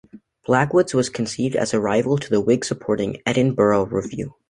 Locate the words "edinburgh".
3.27-3.85